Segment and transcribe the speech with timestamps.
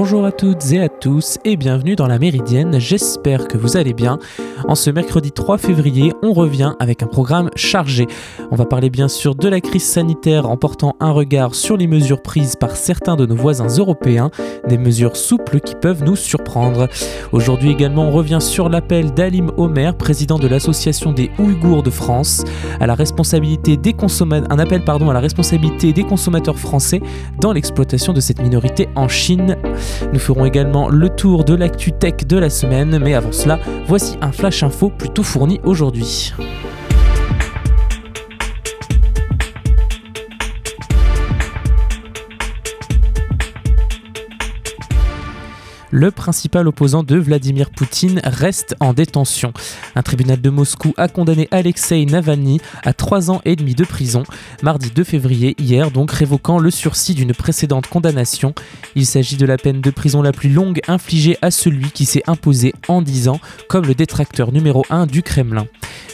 [0.00, 3.94] Bonjour à toutes et à tous et bienvenue dans la Méridienne, j'espère que vous allez
[3.94, 4.18] bien.
[4.66, 8.06] En ce mercredi 3 février, on revient avec un programme chargé.
[8.50, 11.86] On va parler bien sûr de la crise sanitaire en portant un regard sur les
[11.86, 14.30] mesures prises par certains de nos voisins européens,
[14.66, 16.88] des mesures souples qui peuvent nous surprendre.
[17.30, 22.42] Aujourd'hui également, on revient sur l'appel d'Alim Omer, président de l'association des Ouïghours de France,
[22.80, 27.00] à la responsabilité des consommateurs, un appel pardon à la responsabilité des consommateurs français
[27.40, 29.56] dans l'exploitation de cette minorité en Chine.
[30.12, 34.16] Nous ferons également le tour de l'actu tech de la semaine, mais avant cela, voici
[34.20, 36.32] un flash info plutôt fourni aujourd'hui.
[45.90, 49.52] Le principal opposant de Vladimir Poutine reste en détention.
[49.94, 54.24] Un tribunal de Moscou a condamné Alexei Navalny à 3 ans et demi de prison,
[54.62, 58.54] mardi 2 février, hier donc révoquant le sursis d'une précédente condamnation.
[58.94, 62.24] Il s'agit de la peine de prison la plus longue infligée à celui qui s'est
[62.26, 65.66] imposé en 10 ans comme le détracteur numéro 1 du Kremlin.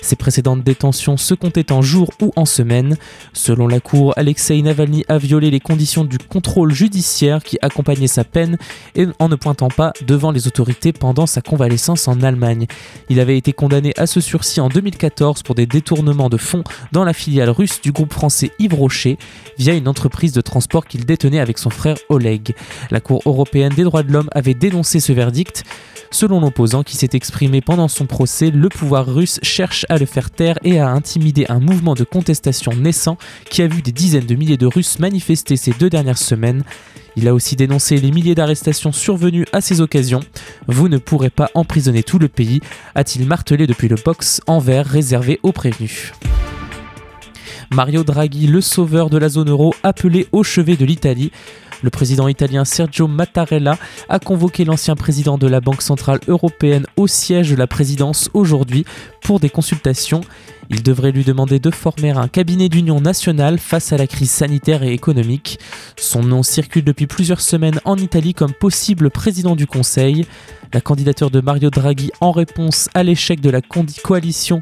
[0.05, 2.99] Ses précédentes détentions se comptaient en jours ou en semaines.
[3.33, 8.23] Selon la Cour, Alexei Navalny a violé les conditions du contrôle judiciaire qui accompagnait sa
[8.23, 8.59] peine
[8.95, 12.67] et en ne pointant pas devant les autorités pendant sa convalescence en Allemagne.
[13.09, 17.05] Il avait été condamné à ce sursis en 2014 pour des détournements de fonds dans
[17.05, 19.19] la filiale russe du groupe français Yves Rocher
[19.59, 22.55] via une entreprise de transport qu'il détenait avec son frère Oleg.
[22.91, 25.65] La Cour européenne des droits de l'homme avait dénoncé ce verdict.
[26.11, 30.31] Selon l'opposant qui s'est exprimé pendant son procès, le pouvoir russe cherche à le faire
[30.31, 33.19] taire et à intimider un mouvement de contestation naissant
[33.51, 36.63] qui a vu des dizaines de milliers de Russes manifester ces deux dernières semaines.
[37.17, 40.21] Il a aussi dénoncé les milliers d'arrestations survenues à ces occasions.
[40.67, 42.61] Vous ne pourrez pas emprisonner tout le pays,
[42.95, 46.13] a-t-il martelé depuis le box en verre réservé aux prévenus.
[47.71, 51.31] Mario Draghi, le sauveur de la zone euro, appelé au chevet de l'Italie.
[51.83, 53.77] Le président italien Sergio Mattarella
[54.09, 58.85] a convoqué l'ancien président de la Banque centrale européenne au siège de la présidence aujourd'hui
[59.23, 60.23] pour des consultations.
[60.71, 64.83] Il devrait lui demander de former un cabinet d'union nationale face à la crise sanitaire
[64.83, 65.59] et économique.
[65.97, 70.27] Son nom circule depuis plusieurs semaines en Italie comme possible président du Conseil.
[70.73, 74.61] La candidature de Mario Draghi en réponse à l'échec de la coalition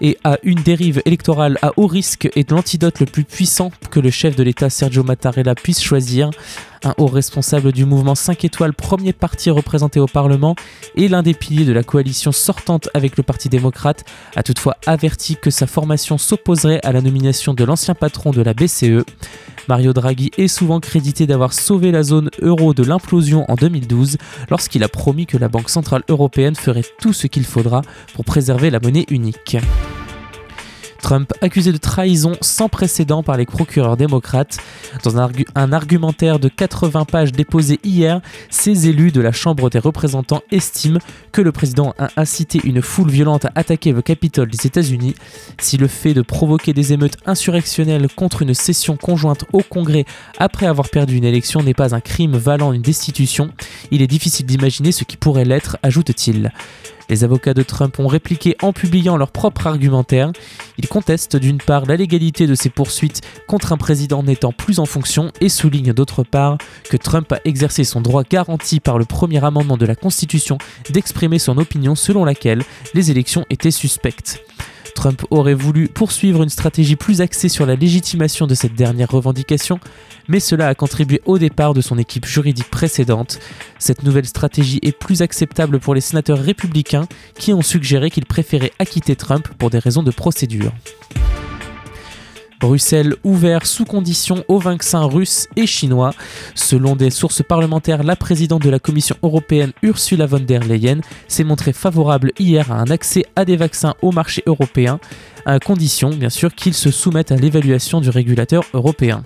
[0.00, 4.10] et à une dérive électorale à haut risque est l'antidote le plus puissant que le
[4.10, 6.30] chef de l'État Sergio Mattarella puisse choisir.
[6.84, 10.54] Un haut responsable du mouvement 5 étoiles, premier parti représenté au Parlement
[10.94, 14.04] et l'un des piliers de la coalition sortante avec le Parti démocrate,
[14.36, 18.54] a toutefois averti que sa formation s'opposerait à la nomination de l'ancien patron de la
[18.54, 19.04] BCE.
[19.68, 24.16] Mario Draghi est souvent crédité d'avoir sauvé la zone euro de l'implosion en 2012
[24.50, 27.82] lorsqu'il a promis que la Banque centrale européenne ferait tout ce qu'il faudra
[28.14, 29.58] pour préserver la monnaie unique.
[31.00, 34.58] Trump accusé de trahison sans précédent par les procureurs démocrates.
[35.04, 38.20] Dans un, argumentaire de 80 pages déposé hier,
[38.50, 41.00] ces élus de la Chambre des représentants estiment
[41.32, 45.14] que le président a incité une foule violente à attaquer le Capitole des États-Unis.
[45.60, 50.04] Si le fait de provoquer des émeutes insurrectionnelles contre une session conjointe au Congrès
[50.38, 53.50] après avoir perdu une élection n'est pas un crime valant une destitution,
[53.90, 56.52] il est difficile d'imaginer ce qui pourrait l'être, ajoute-t-il.
[57.08, 60.32] Les avocats de Trump ont répliqué en publiant leur propre argumentaire.
[60.76, 64.86] Ils contestent d'une part la légalité de ces poursuites contre un président n'étant plus en
[64.86, 66.58] fonction et soulignent d'autre part
[66.90, 70.58] que Trump a exercé son droit garanti par le premier amendement de la Constitution
[70.90, 72.62] d'exprimer son opinion selon laquelle
[72.94, 74.42] les élections étaient suspectes.
[74.94, 79.80] Trump aurait voulu poursuivre une stratégie plus axée sur la légitimation de cette dernière revendication,
[80.28, 83.38] mais cela a contribué au départ de son équipe juridique précédente.
[83.78, 87.06] Cette nouvelle stratégie est plus acceptable pour les sénateurs républicains
[87.38, 90.72] qui ont suggéré qu'ils préféraient acquitter Trump pour des raisons de procédure.
[92.60, 96.12] Bruxelles ouvert sous condition aux vaccins russes et chinois.
[96.54, 101.44] Selon des sources parlementaires, la présidente de la Commission européenne Ursula von der Leyen s'est
[101.44, 104.98] montrée favorable hier à un accès à des vaccins au marché européen,
[105.46, 109.24] à condition bien sûr qu'ils se soumettent à l'évaluation du régulateur européen.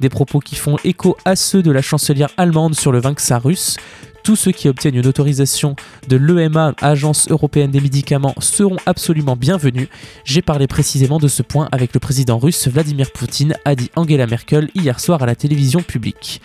[0.00, 3.76] Des propos qui font écho à ceux de la chancelière allemande sur le vaccin russe.
[4.24, 5.76] Tous ceux qui obtiennent une autorisation
[6.08, 9.88] de l'EMA, Agence européenne des médicaments, seront absolument bienvenus.
[10.24, 14.26] J'ai parlé précisément de ce point avec le président russe Vladimir Poutine, a dit Angela
[14.26, 16.40] Merkel hier soir à la télévision publique.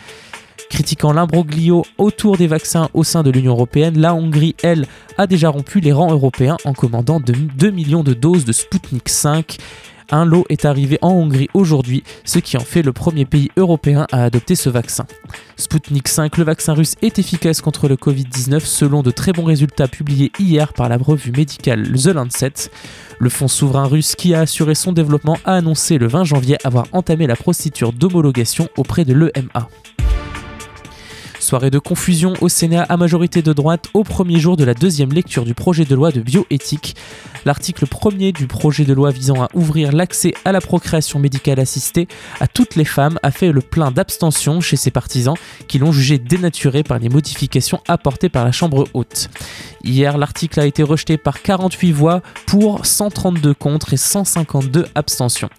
[0.69, 4.85] Critiquant l'imbroglio autour des vaccins au sein de l'Union européenne, la Hongrie, elle,
[5.17, 9.57] a déjà rompu les rangs européens en commandant 2 millions de doses de Sputnik 5.
[10.11, 14.07] Un lot est arrivé en Hongrie aujourd'hui, ce qui en fait le premier pays européen
[14.11, 15.05] à adopter ce vaccin.
[15.55, 19.87] Sputnik 5, le vaccin russe, est efficace contre le Covid-19 selon de très bons résultats
[19.87, 22.71] publiés hier par la revue médicale The Lancet.
[23.19, 26.85] Le fonds souverain russe qui a assuré son développement a annoncé le 20 janvier avoir
[26.91, 29.69] entamé la procédure d'homologation auprès de l'EMA.
[31.49, 35.11] Soirée de confusion au Sénat à majorité de droite au premier jour de la deuxième
[35.11, 36.95] lecture du projet de loi de bioéthique.
[37.43, 42.07] L'article premier du projet de loi visant à ouvrir l'accès à la procréation médicale assistée
[42.39, 45.33] à toutes les femmes a fait le plein d'abstention chez ses partisans
[45.67, 49.31] qui l'ont jugé dénaturé par les modifications apportées par la Chambre haute.
[49.83, 55.49] Hier, l'article a été rejeté par 48 voix pour, 132 contre et 152 abstentions.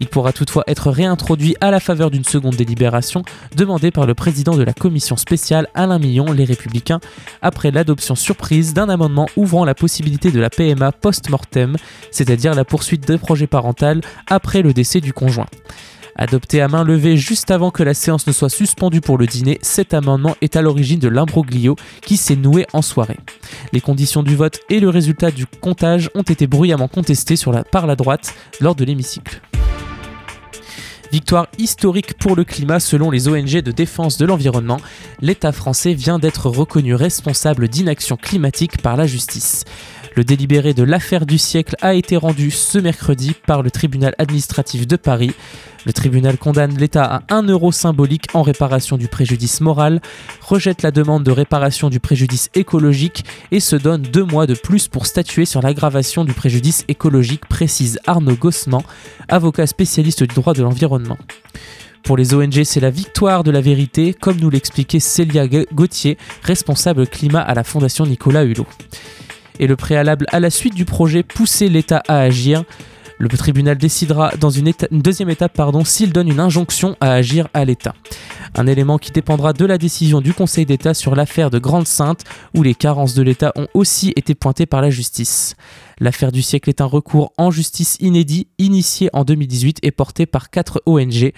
[0.00, 3.22] Il pourra toutefois être réintroduit à la faveur d'une seconde délibération
[3.54, 5.29] demandée par le président de la commission spéciale
[5.74, 7.00] Alain Millon, les Républicains,
[7.42, 11.76] après l'adoption surprise d'un amendement ouvrant la possibilité de la PMA post-mortem,
[12.10, 15.46] c'est-à-dire la poursuite des projets parental après le décès du conjoint.
[16.16, 19.58] Adopté à main levée juste avant que la séance ne soit suspendue pour le dîner,
[19.62, 23.18] cet amendement est à l'origine de l'imbroglio qui s'est noué en soirée.
[23.72, 27.36] Les conditions du vote et le résultat du comptage ont été bruyamment contestés
[27.70, 29.40] par la droite lors de l'hémicycle.
[31.12, 34.80] Victoire historique pour le climat selon les ONG de défense de l'environnement.
[35.20, 39.64] L'État français vient d'être reconnu responsable d'inaction climatique par la justice.
[40.16, 44.86] Le délibéré de l'affaire du siècle a été rendu ce mercredi par le tribunal administratif
[44.86, 45.32] de Paris.
[45.86, 50.00] Le tribunal condamne l'État à 1 euro symbolique en réparation du préjudice moral,
[50.42, 54.88] rejette la demande de réparation du préjudice écologique et se donne deux mois de plus
[54.88, 58.82] pour statuer sur l'aggravation du préjudice écologique, précise Arnaud Gossman,
[59.28, 61.18] avocat spécialiste du droit de l'environnement.
[62.02, 67.06] Pour les ONG, c'est la victoire de la vérité, comme nous l'expliquait Célia Gauthier, responsable
[67.06, 68.66] climat à la Fondation Nicolas Hulot.
[69.60, 72.64] Et le préalable à la suite du projet pousser l'État à agir.
[73.18, 77.94] Le tribunal décidera dans une, deuxième étape s'il donne une injonction à agir à l'État.
[78.54, 82.24] Un élément qui dépendra de la décision du Conseil d'État sur l'affaire de Grande Sainte,
[82.56, 85.54] où les carences de l'État ont aussi été pointées par la justice.
[85.98, 90.48] L'affaire du siècle est un recours en justice inédit initié en 2018 et porté par
[90.48, 91.32] 4 ONG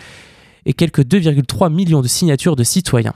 [0.65, 3.15] et quelques 2,3 millions de signatures de citoyens.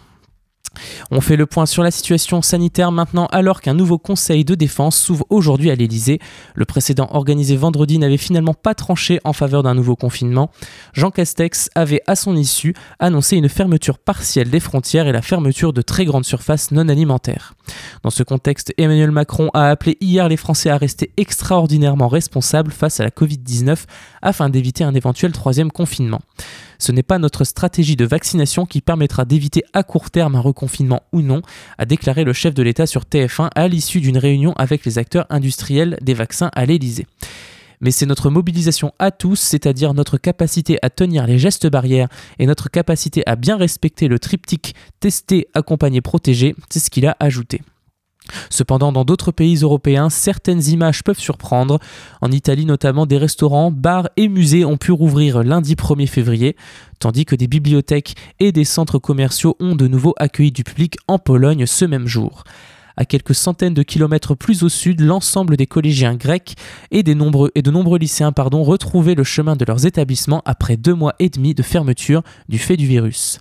[1.11, 4.97] On fait le point sur la situation sanitaire maintenant alors qu'un nouveau conseil de défense
[4.97, 6.19] s'ouvre aujourd'hui à l'Elysée.
[6.55, 10.51] Le précédent organisé vendredi n'avait finalement pas tranché en faveur d'un nouveau confinement.
[10.93, 15.73] Jean Castex avait à son issue annoncé une fermeture partielle des frontières et la fermeture
[15.73, 17.55] de très grandes surfaces non alimentaires.
[18.03, 23.01] Dans ce contexte, Emmanuel Macron a appelé hier les Français à rester extraordinairement responsables face
[23.01, 23.85] à la Covid-19
[24.23, 26.21] afin d'éviter un éventuel troisième confinement.
[26.79, 31.03] Ce n'est pas notre stratégie de vaccination qui permettra d'éviter à court terme un reconfinement
[31.13, 31.43] ou non,
[31.77, 35.27] a déclaré le chef de l'État sur TF1 à l'issue d'une réunion avec les acteurs
[35.29, 37.07] industriels des vaccins à l'Élysée
[37.83, 42.09] mais c'est notre mobilisation à tous, c'est-à-dire notre capacité à tenir les gestes barrières
[42.39, 47.19] et notre capacité à bien respecter le triptyque tester, accompagner, protéger, c'est ce qu'il a
[47.21, 47.61] ajouté.
[48.51, 51.79] Cependant, dans d'autres pays européens, certaines images peuvent surprendre.
[52.21, 56.57] En Italie notamment, des restaurants, bars et musées ont pu rouvrir lundi 1er février,
[56.99, 61.19] tandis que des bibliothèques et des centres commerciaux ont de nouveau accueilli du public en
[61.19, 62.45] Pologne ce même jour.
[62.99, 66.55] À quelques centaines de kilomètres plus au sud, l'ensemble des collégiens grecs
[66.91, 71.29] et, de nombreux lycéens pardon, retrouvaient le chemin de leurs établissements après deux mois et
[71.29, 73.39] demi de fermeture du fait du virus.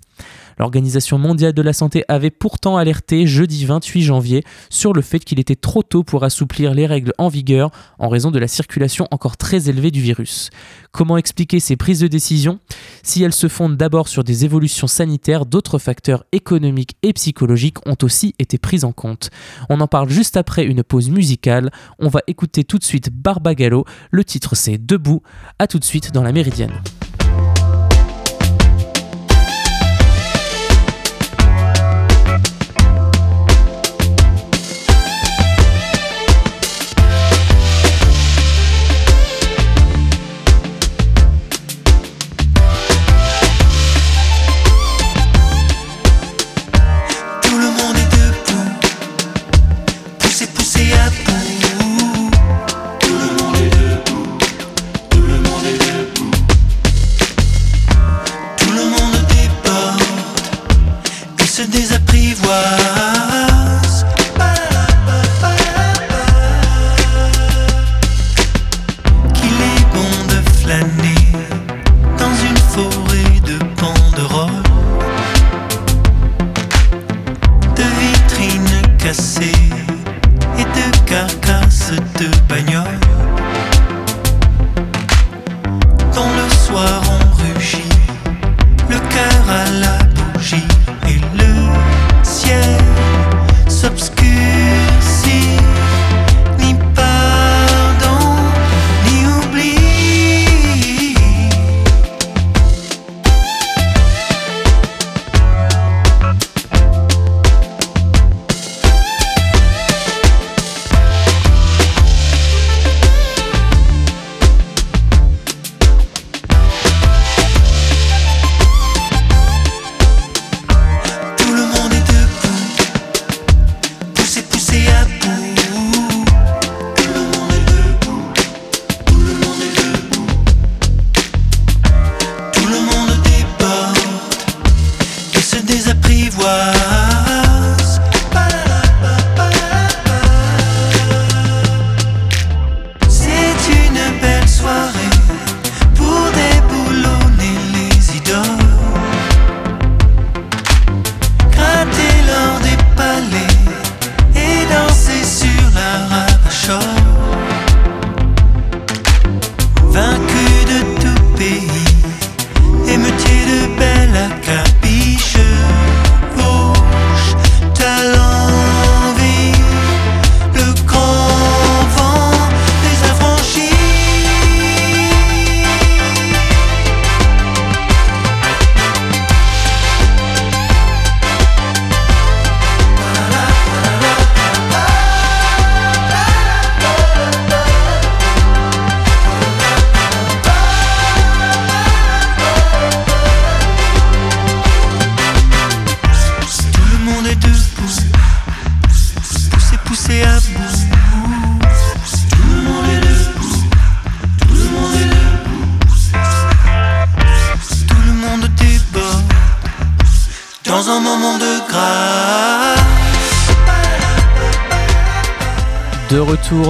[0.58, 5.38] L'Organisation mondiale de la santé avait pourtant alerté jeudi 28 janvier sur le fait qu'il
[5.38, 9.36] était trop tôt pour assouplir les règles en vigueur en raison de la circulation encore
[9.36, 10.50] très élevée du virus.
[10.92, 12.58] Comment expliquer ces prises de décision?
[13.02, 17.96] Si elles se fondent d'abord sur des évolutions sanitaires, d'autres facteurs économiques et psychologiques ont
[18.02, 19.30] aussi été pris en compte.
[19.68, 21.70] On en parle juste après une pause musicale.
[21.98, 23.84] On va écouter tout de suite Barbagallo.
[24.10, 25.22] Le titre c'est Debout.
[25.58, 26.72] A tout de suite dans la Méridienne.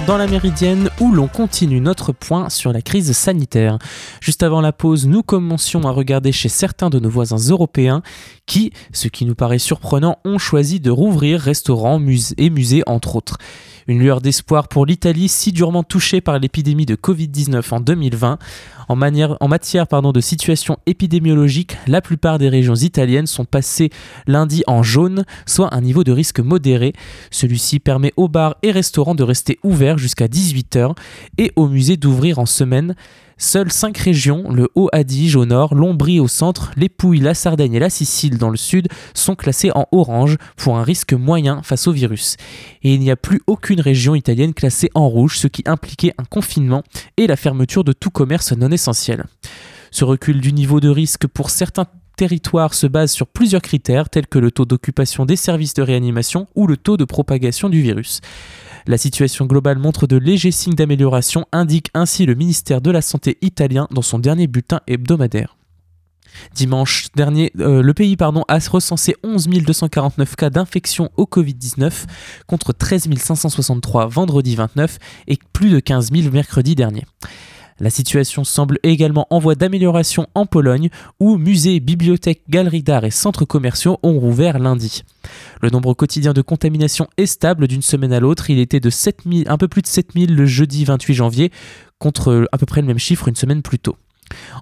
[0.06, 3.78] Dans la Méridienne où l'on continue notre point sur la crise sanitaire.
[4.22, 8.02] Juste avant la pause, nous commencions à regarder chez certains de nos voisins européens
[8.46, 12.00] qui, ce qui nous paraît surprenant, ont choisi de rouvrir restaurants
[12.38, 13.36] et musées entre autres.
[13.88, 18.38] Une lueur d'espoir pour l'Italie si durement touchée par l'épidémie de Covid-19 en 2020.
[18.88, 23.90] En, matière de situation épidémiologique, la plupart des régions italiennes sont passées
[24.26, 26.94] lundi en jaune, soit un niveau de risque modéré.
[27.30, 30.96] Celui-ci permet aux bars et restaurants de rester ouverts jusqu'à 18h
[31.38, 32.96] et aux musées d'ouvrir en semaine.
[33.38, 37.78] Seules cinq régions, le Haut-Adige au nord, l'Ombrie au centre, les Pouilles, la Sardaigne et
[37.78, 41.92] la Sicile dans le sud, sont classées en orange pour un risque moyen face au
[41.92, 42.36] virus.
[42.82, 46.24] Et il n'y a plus aucune région italienne classée en rouge, ce qui impliquait un
[46.24, 46.82] confinement
[47.18, 49.26] et la fermeture de tout commerce non essentiel.
[49.90, 54.26] Ce recul du niveau de risque pour certains territoires se base sur plusieurs critères tels
[54.26, 58.20] que le taux d'occupation des services de réanimation ou le taux de propagation du virus.
[58.86, 63.36] La situation globale montre de légers signes d'amélioration, indique ainsi le ministère de la Santé
[63.42, 65.56] italien dans son dernier bulletin hebdomadaire.
[66.54, 72.04] Dimanche dernier, euh, le pays a recensé 11 249 cas d'infection au Covid-19
[72.46, 77.04] contre 13 563 vendredi 29 et plus de 15 000 mercredi dernier.
[77.78, 80.88] La situation semble également en voie d'amélioration en Pologne,
[81.20, 85.04] où musées, bibliothèques, galeries d'art et centres commerciaux ont rouvert lundi.
[85.60, 88.48] Le nombre quotidien de contamination est stable d'une semaine à l'autre.
[88.48, 91.52] Il était de 7000, un peu plus de 7000 le jeudi 28 janvier,
[91.98, 93.96] contre à peu près le même chiffre une semaine plus tôt.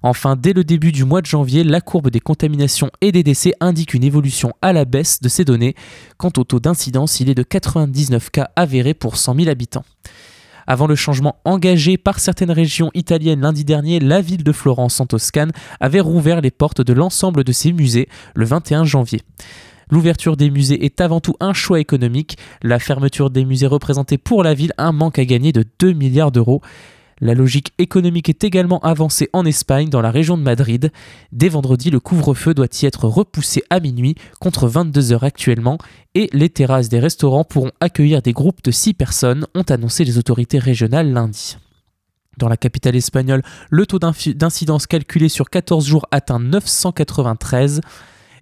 [0.02, 3.54] Enfin, dès le début du mois de janvier, la courbe des contaminations et des décès
[3.60, 5.74] indique une évolution à la baisse de ces données.
[6.18, 9.84] Quant au taux d'incidence, il est de 99 cas avérés pour 100 000 habitants.
[10.66, 15.06] Avant le changement engagé par certaines régions italiennes lundi dernier, la ville de Florence en
[15.06, 19.22] Toscane avait rouvert les portes de l'ensemble de ses musées le 21 janvier.
[19.90, 22.38] L'ouverture des musées est avant tout un choix économique.
[22.62, 26.32] La fermeture des musées représentait pour la ville un manque à gagner de 2 milliards
[26.32, 26.62] d'euros.
[27.20, 30.90] La logique économique est également avancée en Espagne, dans la région de Madrid.
[31.32, 35.78] Dès vendredi, le couvre-feu doit y être repoussé à minuit, contre 22 heures actuellement,
[36.14, 40.18] et les terrasses des restaurants pourront accueillir des groupes de 6 personnes, ont annoncé les
[40.18, 41.56] autorités régionales lundi.
[42.38, 47.80] Dans la capitale espagnole, le taux d'incidence calculé sur 14 jours atteint 993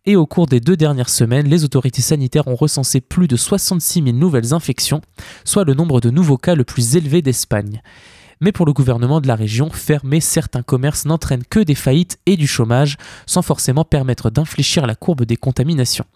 [0.04, 4.02] et au cours des deux dernières semaines, les autorités sanitaires ont recensé plus de 66
[4.02, 5.00] 000 nouvelles infections,
[5.44, 7.82] soit le nombre de nouveaux cas le plus élevé d'Espagne.
[8.42, 12.36] Mais pour le gouvernement de la région, fermer certains commerces n'entraîne que des faillites et
[12.36, 16.06] du chômage, sans forcément permettre d'infléchir la courbe des contaminations.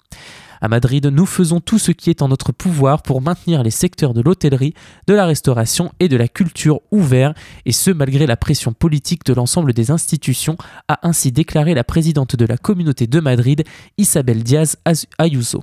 [0.61, 4.13] À Madrid, nous faisons tout ce qui est en notre pouvoir pour maintenir les secteurs
[4.13, 4.75] de l'hôtellerie,
[5.07, 7.33] de la restauration et de la culture ouverts,
[7.65, 10.57] et ce malgré la pression politique de l'ensemble des institutions,
[10.89, 13.63] a ainsi déclaré la présidente de la communauté de Madrid,
[13.99, 14.79] Isabel Diaz
[15.19, 15.63] Ayuso.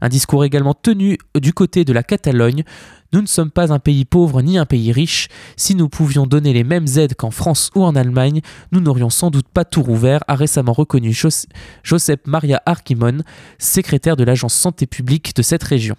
[0.00, 2.64] Un discours également tenu du côté de la Catalogne.
[3.12, 5.28] Nous ne sommes pas un pays pauvre ni un pays riche.
[5.56, 8.40] Si nous pouvions donner les mêmes aides qu'en France ou en Allemagne,
[8.72, 11.16] nous n'aurions sans doute pas tout rouvert, a récemment reconnu
[11.82, 13.22] Josep Maria Arkimon,
[13.58, 15.96] secrétaire de l'agence santé publique de cette région.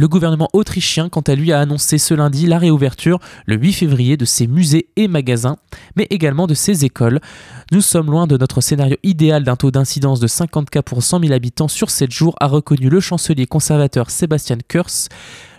[0.00, 4.16] Le gouvernement autrichien, quant à lui, a annoncé ce lundi la réouverture le 8 février
[4.16, 5.56] de ses musées et magasins,
[5.96, 7.18] mais également de ses écoles.
[7.72, 11.22] Nous sommes loin de notre scénario idéal d'un taux d'incidence de 50 cas pour 100
[11.22, 15.08] 000 habitants sur 7 jours, a reconnu le chancelier conservateur Sébastien Kurz.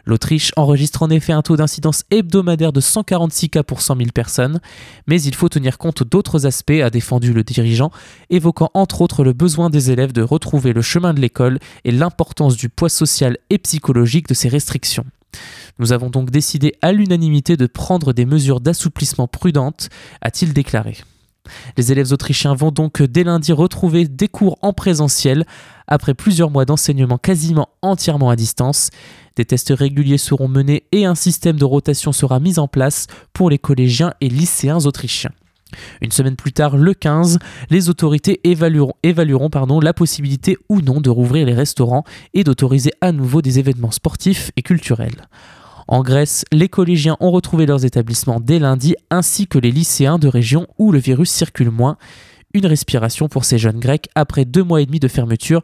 [0.10, 4.60] L'Autriche enregistre en effet un taux d'incidence hebdomadaire de 146 cas pour 100 000 personnes,
[5.06, 7.92] mais il faut tenir compte d'autres aspects, a défendu le dirigeant,
[8.32, 12.58] évoquant entre autres le besoin des élèves de retrouver le chemin de l'école et l'importance
[12.58, 15.06] du poids social et psychologique de ces restrictions.
[15.78, 19.90] Nous avons donc décidé à l'unanimité de prendre des mesures d'assouplissement prudentes,
[20.22, 20.98] a-t-il déclaré.
[21.78, 25.46] Les élèves autrichiens vont donc dès lundi retrouver des cours en présentiel
[25.88, 28.90] après plusieurs mois d'enseignement quasiment entièrement à distance.
[29.36, 33.50] Des tests réguliers seront menés et un système de rotation sera mis en place pour
[33.50, 35.32] les collégiens et lycéens autrichiens.
[36.02, 37.38] Une semaine plus tard, le 15,
[37.70, 38.94] les autorités évalueront,
[39.82, 44.52] la possibilité ou non de rouvrir les restaurants et d'autoriser à nouveau des événements sportifs
[44.58, 45.28] et culturels.
[45.88, 50.28] En Grèce, les collégiens ont retrouvé leurs établissements dès lundi, ainsi que les lycéens de
[50.28, 51.98] régions où le virus circule moins.
[52.54, 55.62] Une respiration pour ces jeunes Grecs après deux mois et demi de fermeture.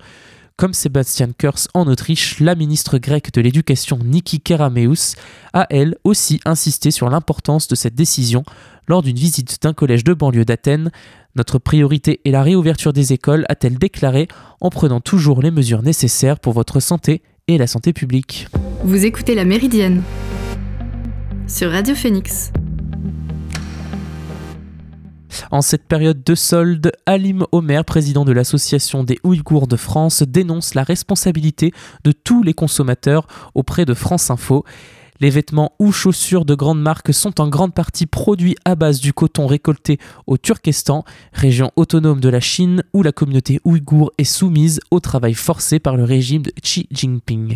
[0.57, 5.15] Comme Sébastien Kurz en Autriche, la ministre grecque de l'Éducation Niki Kerameus
[5.51, 8.43] a elle aussi insisté sur l'importance de cette décision
[8.87, 10.91] lors d'une visite d'un collège de banlieue d'Athènes.
[11.35, 14.29] Notre priorité est la réouverture des écoles, a-t-elle déclaré,
[14.61, 18.47] en prenant toujours les mesures nécessaires pour votre santé et la santé publique.
[18.85, 20.03] Vous écoutez La Méridienne
[21.47, 22.53] sur Radio Phoenix.
[25.51, 30.75] En cette période de solde, Alim Omer, président de l'Association des Ouïghours de France, dénonce
[30.75, 34.65] la responsabilité de tous les consommateurs auprès de France Info.
[35.21, 39.13] Les vêtements ou chaussures de grandes marques sont en grande partie produits à base du
[39.13, 44.81] coton récolté au Turkestan, région autonome de la Chine où la communauté ouïghour est soumise
[44.91, 47.55] au travail forcé par le régime de Xi Jinping.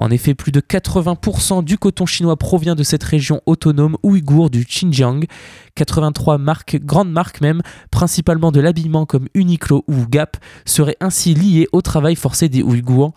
[0.00, 4.64] En effet, plus de 80% du coton chinois provient de cette région autonome ouïghour du
[4.64, 5.26] Xinjiang.
[5.74, 7.60] 83 marques, grandes marques même,
[7.90, 13.12] principalement de l'habillement comme Uniqlo ou Gap, seraient ainsi liées au travail forcé des Ouïghours.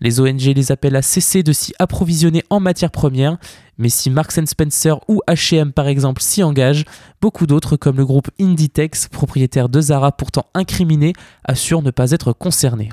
[0.00, 3.38] Les ONG les appellent à cesser de s'y approvisionner en matières premières,
[3.76, 6.84] mais si Marks Spencer ou H&M par exemple s'y engagent,
[7.20, 12.32] beaucoup d'autres comme le groupe Inditex, propriétaire de Zara pourtant incriminé, assurent ne pas être
[12.32, 12.90] concernés.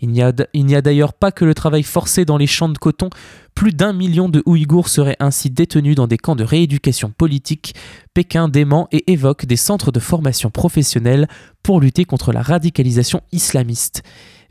[0.00, 3.10] Il n'y a, d'ailleurs pas que le travail forcé dans les champs de coton,
[3.54, 7.74] plus d'un million de Ouïghours seraient ainsi détenus dans des camps de rééducation politique.
[8.12, 11.28] Pékin dément et évoque des centres de formation professionnelle
[11.62, 14.02] pour lutter contre la radicalisation islamiste.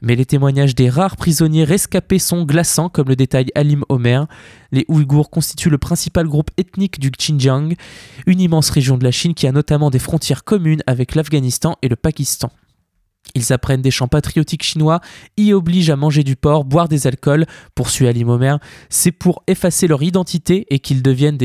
[0.04, 4.28] Mais les témoignages des rares prisonniers rescapés sont glaçants, comme le détaille Alim Omer.
[4.74, 7.74] Les Ouïghours constituent le principal groupe ethnique du Xinjiang,
[8.28, 11.88] une immense région de la Chine qui a notamment des frontières communes avec l'Afghanistan et
[11.88, 12.52] le Pakistan.
[13.36, 15.02] Ils apprennent des chants patriotiques chinois,
[15.38, 18.58] y obligent à manger du porc, boire des alcools, poursuit Ali Momer.
[18.90, 21.40] C'est pour effacer leur identité et qu'ils deviennent,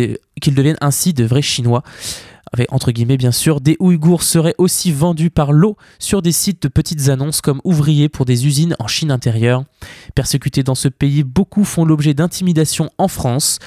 [0.80, 1.82] ainsi de vrais Chinois.
[2.52, 6.62] Avec, entre guillemets bien sûr, des Ouïghours seraient aussi vendus par lot sur des sites
[6.62, 9.64] de petites annonces comme ouvriers pour des usines en Chine intérieure.
[10.14, 13.58] Persécutés dans ce pays, beaucoup font l'objet d'intimidation en France.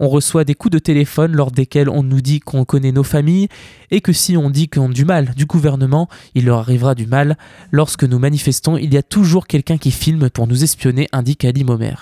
[0.00, 3.48] On reçoit des coups de téléphone lors desquels on nous dit qu'on connaît nos familles
[3.90, 7.06] et que si on dit qu'on a du mal du gouvernement, il leur arrivera du
[7.06, 7.36] mal.
[7.70, 11.64] Lorsque nous manifestons, il y a toujours quelqu'un qui filme pour nous espionner, indique Ali
[11.64, 11.94] Momer.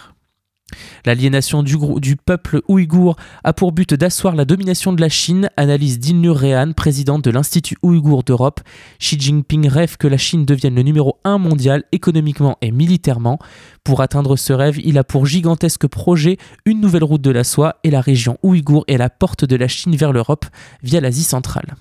[1.04, 6.38] L'aliénation du, peuple ouïghour a pour but d'asseoir la domination de la Chine, analyse Dilnur
[6.38, 8.60] Rehan, présidente de l'Institut ouïghour d'Europe.
[8.98, 13.38] Xi Jinping rêve que la Chine devienne le numéro un mondial économiquement et militairement.
[13.84, 17.76] Pour atteindre ce rêve, il a pour gigantesque projet une nouvelle route de la soie
[17.84, 20.46] et la région ouïghour est la porte de la Chine vers l'Europe
[20.82, 21.74] via l'Asie centrale.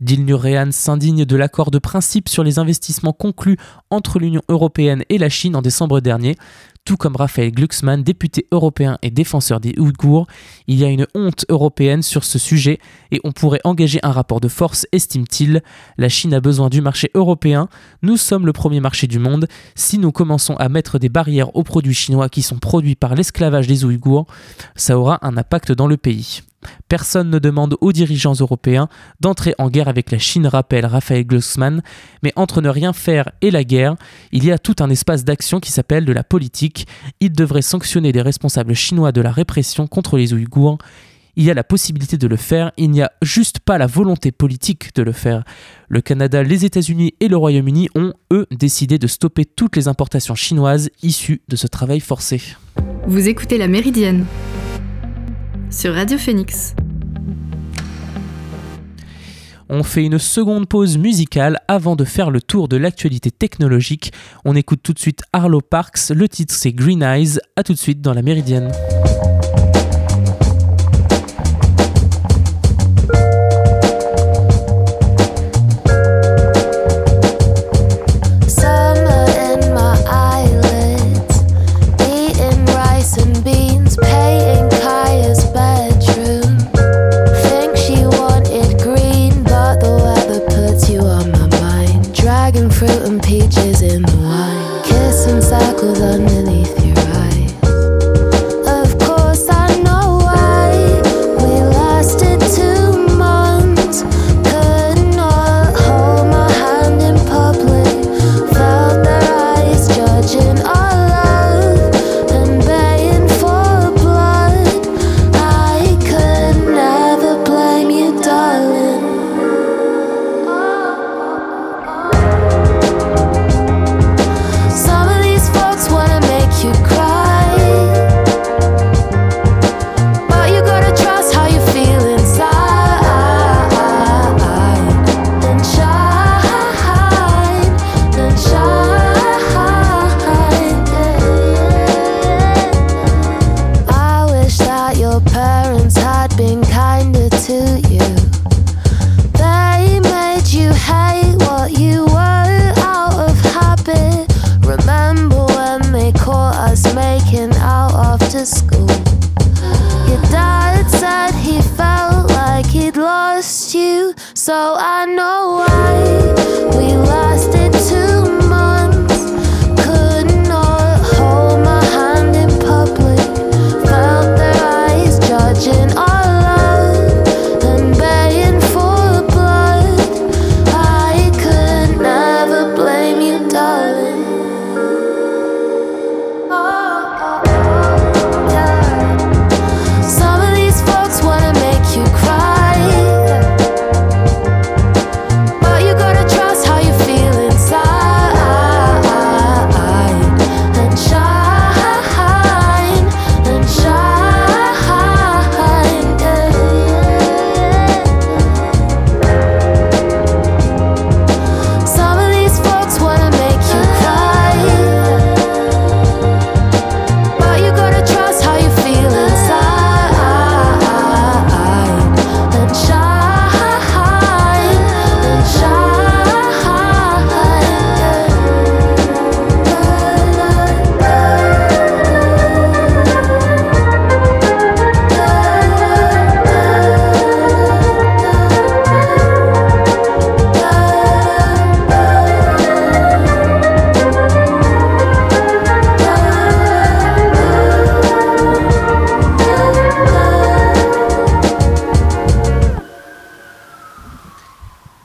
[0.00, 3.56] Dilnur Rehan s'indigne de l'accord de principe sur les investissements conclus
[3.90, 6.36] entre l'Union européenne et la Chine en décembre dernier.
[6.84, 10.26] Tout comme Raphaël Glucksmann, député européen et défenseur des Ouïghours,
[10.66, 12.80] il y a une honte européenne sur ce sujet
[13.12, 15.62] et on pourrait engager un rapport de force, estime-t-il.
[15.96, 17.68] La Chine a besoin du marché européen,
[18.02, 19.46] nous sommes le premier marché du monde.
[19.76, 23.68] Si nous commençons à mettre des barrières aux produits chinois qui sont produits par l'esclavage
[23.68, 24.26] des Ouïghours,
[24.74, 26.42] ça aura un impact dans le pays.
[26.88, 28.88] Personne ne demande aux dirigeants européens
[29.20, 31.82] d'entrer en guerre avec la Chine, rappelle Raphaël Glucksmann,
[32.22, 33.96] mais entre ne rien faire et la guerre,
[34.32, 36.86] il y a tout un espace d'action qui s'appelle de la politique.
[37.20, 40.78] Il devrait sanctionner les responsables chinois de la répression contre les Ouïghours.
[41.34, 44.32] Il y a la possibilité de le faire, il n'y a juste pas la volonté
[44.32, 45.44] politique de le faire.
[45.88, 50.34] Le Canada, les États-Unis et le Royaume-Uni ont, eux, décidé de stopper toutes les importations
[50.34, 52.42] chinoises issues de ce travail forcé.
[53.06, 54.26] Vous écoutez La Méridienne
[55.72, 56.74] sur Radio Phoenix.
[59.68, 64.12] On fait une seconde pause musicale avant de faire le tour de l'actualité technologique.
[64.44, 67.38] On écoute tout de suite Arlo Parks, le titre c'est Green Eyes.
[67.56, 68.70] A tout de suite dans la Méridienne.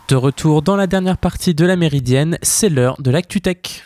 [0.08, 3.86] De retour dans la dernière partie de la Méridienne, c'est l'heure de l'ActuTech.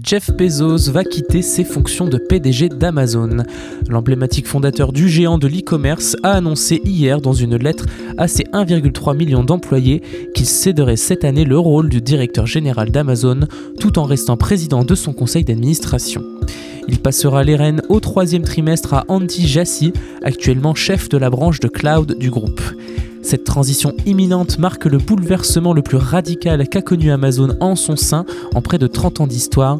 [0.00, 3.44] Jeff Bezos va quitter ses fonctions de PDG d'Amazon.
[3.90, 7.84] L'emblématique fondateur du géant de l'e-commerce a annoncé hier dans une lettre
[8.16, 10.02] à ses 1,3 million d'employés
[10.34, 13.40] qu'il céderait cette année le rôle du directeur général d'Amazon
[13.80, 16.24] tout en restant président de son conseil d'administration.
[16.88, 21.60] Il passera les rênes au troisième trimestre à Andy Jassy, actuellement chef de la branche
[21.60, 22.62] de cloud du groupe.
[23.22, 28.26] Cette transition imminente marque le bouleversement le plus radical qu'a connu Amazon en son sein
[28.54, 29.78] en près de 30 ans d'histoire.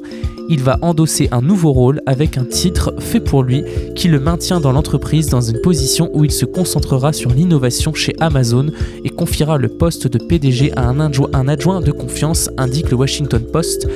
[0.49, 3.65] Il va endosser un nouveau rôle avec un titre fait pour lui
[3.97, 8.15] qui le maintient dans l'entreprise dans une position où il se concentrera sur l'innovation chez
[8.21, 8.67] Amazon
[9.05, 13.89] et confiera le poste de PDG à un adjoint, de confiance, indique le Washington Post.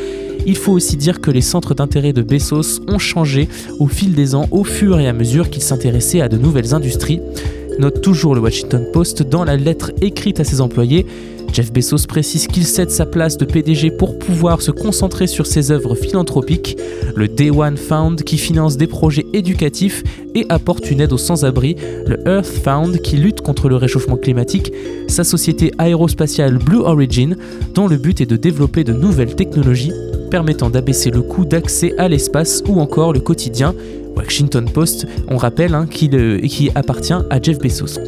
[0.44, 4.34] Il faut aussi dire que les centres d'intérêt de Bezos ont changé au fil des
[4.34, 7.20] ans au fur et à mesure qu'il s'intéressait à de nouvelles industries.
[7.78, 11.06] Note toujours le Washington Post dans la lettre écrite à ses employés.
[11.52, 15.70] Jeff Bezos précise qu'il cède sa place de PDG pour pouvoir se concentrer sur ses
[15.70, 16.76] œuvres philanthropiques,
[17.14, 20.02] le Day One Fund qui finance des projets éducatifs
[20.34, 24.72] et apporte une aide aux sans-abri, le Earth Fund qui lutte contre le réchauffement climatique,
[25.08, 27.36] sa société aérospatiale Blue Origin
[27.74, 29.92] dont le but est de développer de nouvelles technologies
[30.30, 33.74] permettant d'abaisser le coût d'accès à l'espace ou encore le quotidien
[34.16, 36.08] Washington Post, on rappelle, hein, qui,
[36.48, 38.00] qui appartient à Jeff Bezos.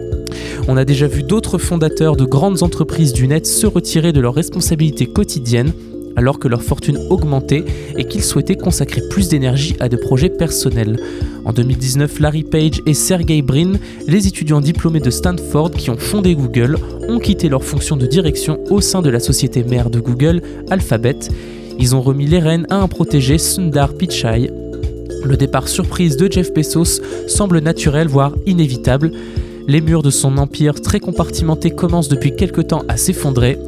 [0.66, 4.34] On a déjà vu d'autres fondateurs de grandes entreprises du net se retirer de leurs
[4.34, 5.72] responsabilités quotidiennes
[6.18, 7.64] alors que leur fortune augmentait
[7.96, 10.98] et qu'ils souhaitaient consacrer plus d'énergie à des projets personnels.
[11.44, 13.74] En 2019, Larry Page et Sergey Brin,
[14.08, 16.76] les étudiants diplômés de Stanford qui ont fondé Google,
[17.08, 21.18] ont quitté leur fonction de direction au sein de la société mère de Google, Alphabet.
[21.78, 24.50] Ils ont remis les rênes à un protégé, Sundar Pichai,
[25.24, 29.12] le départ surprise de Jeff Bezos semble naturel, voire inévitable.
[29.66, 33.58] Les murs de son empire très compartimenté commencent depuis quelque temps à s'effondrer.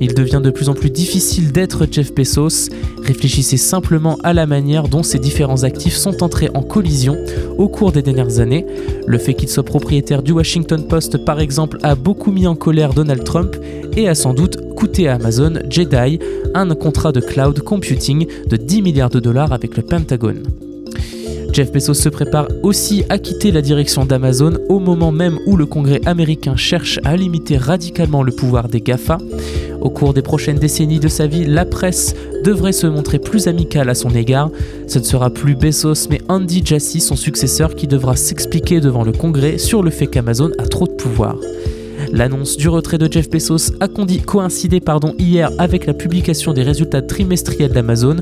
[0.00, 2.70] Il devient de plus en plus difficile d'être Jeff Bezos.
[3.02, 7.16] Réfléchissez simplement à la manière dont ces différents actifs sont entrés en collision
[7.56, 8.64] au cours des dernières années.
[9.08, 12.94] Le fait qu'il soit propriétaire du Washington Post par exemple a beaucoup mis en colère
[12.94, 13.56] Donald Trump
[13.96, 16.20] et a sans doute coûté à Amazon Jedi
[16.54, 20.44] un contrat de cloud computing de 10 milliards de dollars avec le Pentagone.
[21.52, 25.66] Jeff Bezos se prépare aussi à quitter la direction d'Amazon au moment même où le
[25.66, 29.18] Congrès américain cherche à limiter radicalement le pouvoir des GAFA.
[29.80, 33.88] Au cours des prochaines décennies de sa vie, la presse devrait se montrer plus amicale
[33.88, 34.50] à son égard.
[34.86, 39.12] Ce ne sera plus Bezos mais Andy Jassy, son successeur, qui devra s'expliquer devant le
[39.12, 41.36] Congrès sur le fait qu'Amazon a trop de pouvoir.
[42.12, 47.02] L'annonce du retrait de Jeff Bezos a coïncidé pardon, hier avec la publication des résultats
[47.02, 48.16] trimestriels d'Amazon.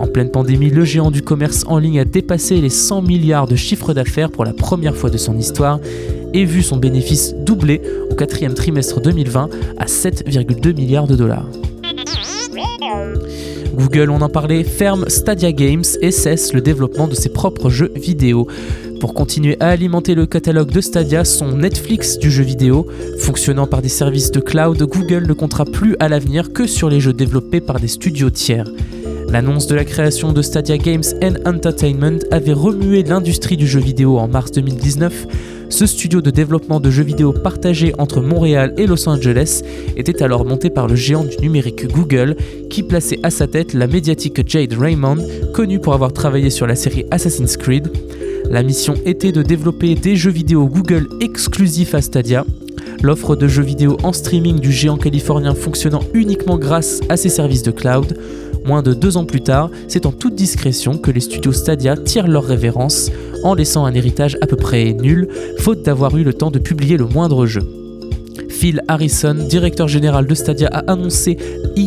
[0.00, 3.54] En pleine pandémie, le géant du commerce en ligne a dépassé les 100 milliards de
[3.54, 5.78] chiffres d'affaires pour la première fois de son histoire
[6.32, 11.46] et vu son bénéfice doubler au quatrième trimestre 2020 à 7,2 milliards de dollars.
[13.74, 17.92] Google, on en parlait, ferme Stadia Games et cesse le développement de ses propres jeux
[17.94, 18.48] vidéo.
[19.00, 22.86] Pour continuer à alimenter le catalogue de Stadia, son Netflix du jeu vidéo,
[23.18, 27.00] fonctionnant par des services de cloud, Google ne comptera plus à l'avenir que sur les
[27.00, 28.66] jeux développés par des studios tiers.
[29.32, 34.18] L'annonce de la création de Stadia Games and Entertainment avait remué l'industrie du jeu vidéo
[34.18, 35.28] en mars 2019.
[35.68, 39.62] Ce studio de développement de jeux vidéo partagé entre Montréal et Los Angeles
[39.96, 42.34] était alors monté par le géant du numérique Google,
[42.70, 46.74] qui plaçait à sa tête la médiatique Jade Raymond, connue pour avoir travaillé sur la
[46.74, 47.88] série Assassin's Creed.
[48.50, 52.44] La mission était de développer des jeux vidéo Google exclusifs à Stadia,
[53.00, 57.62] l'offre de jeux vidéo en streaming du géant californien fonctionnant uniquement grâce à ses services
[57.62, 58.18] de cloud.
[58.64, 62.28] Moins de deux ans plus tard, c'est en toute discrétion que les studios Stadia tirent
[62.28, 63.10] leur révérence
[63.42, 66.96] en laissant un héritage à peu près nul, faute d'avoir eu le temps de publier
[66.96, 67.62] le moindre jeu.
[68.48, 71.38] Phil Harrison, directeur général de Stadia, a annoncé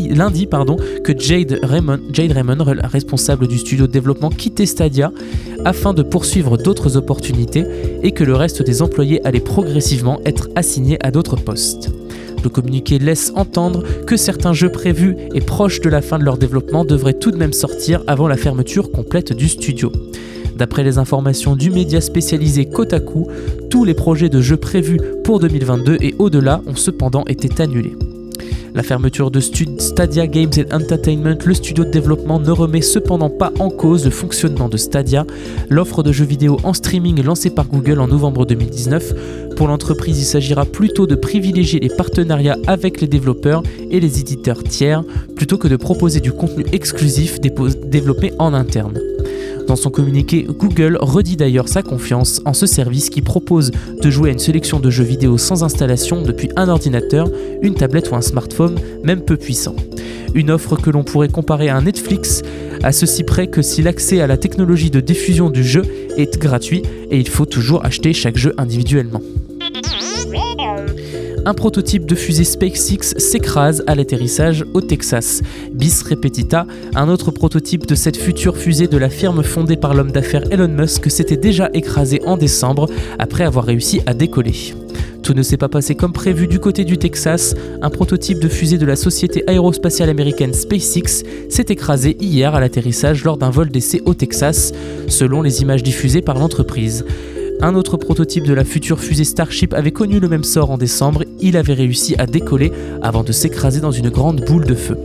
[0.10, 0.48] lundi
[1.04, 5.12] que Jade Raymond, Jade Raymond, responsable du studio de développement, quittait Stadia
[5.66, 7.66] afin de poursuivre d'autres opportunités
[8.02, 11.92] et que le reste des employés allait progressivement être assignés à d'autres postes.
[12.44, 16.38] Le communiqué laisse entendre que certains jeux prévus et proches de la fin de leur
[16.38, 19.92] développement devraient tout de même sortir avant la fermeture complète du studio.
[20.58, 23.28] D'après les informations du média spécialisé Kotaku,
[23.70, 27.96] tous les projets de jeux prévus pour 2022 et au-delà ont cependant été annulés.
[28.76, 33.70] La fermeture de Stadia Games Entertainment, le studio de développement, ne remet cependant pas en
[33.70, 35.26] cause le fonctionnement de Stadia,
[35.70, 39.54] l'offre de jeux vidéo en streaming lancée par Google en novembre 2019.
[39.56, 44.64] Pour l'entreprise, il s'agira plutôt de privilégier les partenariats avec les développeurs et les éditeurs
[44.64, 45.04] tiers,
[45.36, 49.00] plutôt que de proposer du contenu exclusif développé en interne.
[49.68, 53.72] Dans son communiqué, Google redit d'ailleurs sa confiance en ce service qui propose
[54.02, 57.30] de jouer à une sélection de jeux vidéo sans installation depuis un ordinateur,
[57.62, 59.76] une tablette ou un smartphone, même peu puissant.
[60.36, 62.42] Une offre que l'on pourrait comparer à un Netflix,
[62.84, 65.84] à ceci près que si l'accès à la technologie de diffusion du jeu
[66.18, 69.22] est gratuit et il faut toujours acheter chaque jeu individuellement
[71.46, 75.42] un prototype de fusée SpaceX s'écrase à l'atterrissage au Texas.
[75.72, 80.12] Bis repetita, un autre prototype de cette future fusée de la firme fondée par l'homme
[80.12, 84.74] d'affaires Elon Musk s'était déjà écrasé en décembre après avoir réussi à décoller.
[85.24, 87.56] Tout ne s'est pas passé comme prévu du côté du Texas.
[87.82, 93.24] Un prototype de fusée de la société aérospatiale américaine SpaceX s'est écrasé hier à l'atterrissage
[93.24, 94.74] lors d'un vol d'essai au Texas,
[95.08, 97.06] selon les images diffusées par l'entreprise.
[97.64, 101.24] Un autre prototype de la future fusée Starship avait connu le même sort en décembre,
[101.40, 104.98] il avait réussi à décoller avant de s'écraser dans une grande boule de feu.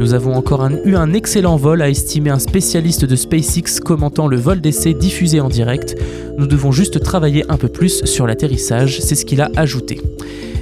[0.00, 4.38] Nous avons encore eu un excellent vol, a estimé un spécialiste de SpaceX commentant le
[4.38, 5.94] vol d'essai diffusé en direct.
[6.38, 10.00] Nous devons juste travailler un peu plus sur l'atterrissage, c'est ce qu'il a ajouté.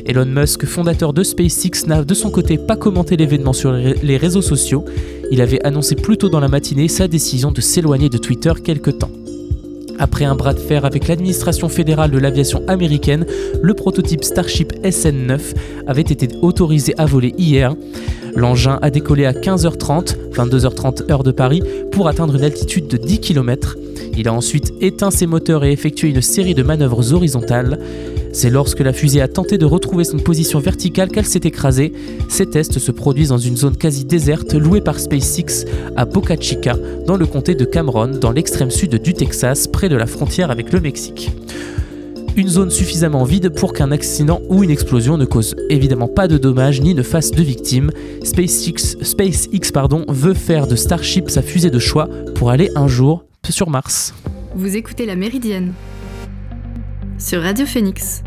[0.06, 4.42] Elon Musk, fondateur de SpaceX, n'a de son côté pas commenté l'événement sur les réseaux
[4.42, 4.84] sociaux.
[5.30, 8.90] Il avait annoncé plus tôt dans la matinée sa décision de s'éloigner de Twitter quelque
[8.90, 9.12] temps.
[10.00, 13.26] Après un bras de fer avec l'administration fédérale de l'aviation américaine,
[13.60, 15.38] le prototype Starship SN9
[15.86, 17.74] avait été autorisé à voler hier.
[18.34, 23.20] L'engin a décollé à 15h30, 22h30 heure de Paris, pour atteindre une altitude de 10
[23.20, 23.76] km.
[24.16, 27.78] Il a ensuite éteint ses moteurs et effectué une série de manœuvres horizontales.
[28.32, 31.92] C'est lorsque la fusée a tenté de retrouver son position verticale qu'elle s'est écrasée.
[32.28, 35.66] Ces tests se produisent dans une zone quasi déserte louée par SpaceX
[35.96, 39.96] à Boca Chica, dans le comté de Cameron, dans l'extrême sud du Texas, près de
[39.96, 41.32] la frontière avec le Mexique.
[42.36, 46.38] Une zone suffisamment vide pour qu'un accident ou une explosion ne cause évidemment pas de
[46.38, 47.90] dommages ni ne fasse de victimes.
[48.22, 48.96] SpaceX,
[50.08, 54.14] veut faire de Starship sa fusée de choix pour aller un jour sur Mars.
[54.54, 55.72] Vous écoutez La Méridienne
[57.20, 58.22] sur Radio Phoenix.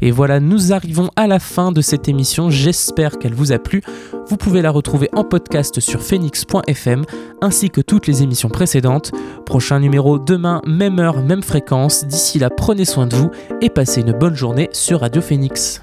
[0.00, 2.50] Et voilà, nous arrivons à la fin de cette émission.
[2.50, 3.82] J'espère qu'elle vous a plu.
[4.28, 7.04] Vous pouvez la retrouver en podcast sur phoenix.fm
[7.40, 9.12] ainsi que toutes les émissions précédentes.
[9.44, 12.04] Prochain numéro demain, même heure, même fréquence.
[12.04, 15.82] D'ici là, prenez soin de vous et passez une bonne journée sur Radio Phoenix.